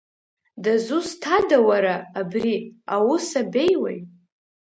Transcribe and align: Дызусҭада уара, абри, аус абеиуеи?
Дызусҭада 0.63 1.57
уара, 1.67 1.95
абри, 2.19 2.55
аус 2.95 3.27
абеиуеи? 3.41 3.99